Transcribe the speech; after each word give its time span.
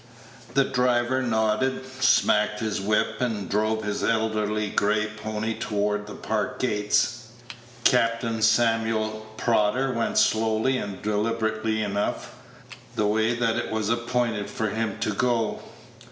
The 0.55 0.63
driver 0.63 1.21
nodded, 1.21 1.83
smacked 2.01 2.59
his 2.59 2.81
whip, 2.81 3.17
and 3.21 3.47
drove 3.47 3.83
his 3.83 4.03
elderly 4.03 4.69
gray 4.71 5.05
pony 5.15 5.53
toward 5.53 6.07
the 6.07 6.15
Park 6.15 6.57
gates. 6.57 7.25
Captain 7.83 8.41
Samuel 8.41 9.27
Prodder 9.37 9.93
went 9.93 10.17
slowly 10.17 10.77
and 10.79 11.03
deliberately 11.03 11.83
enough 11.83 12.31
the 12.95 13.05
way 13.05 13.35
that 13.35 13.57
it 13.57 13.69
was 13.69 13.89
appointed 13.89 14.49
for 14.49 14.69
him 14.71 14.97
to 15.01 15.11
go. 15.11 15.61